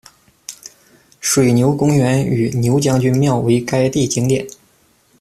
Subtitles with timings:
[1.19, 4.47] 水牛公园与牛将军庙为该地景点。